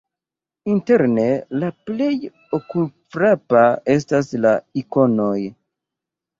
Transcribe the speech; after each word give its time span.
Interne 0.75 1.25
la 1.65 1.69
plej 1.91 2.09
okulfrapa 2.59 3.63
estas 3.99 4.33
la 4.43 4.57
ikonoj. 4.85 5.39